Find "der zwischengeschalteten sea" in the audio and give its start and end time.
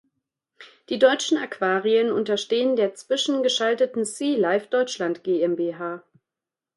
2.75-4.35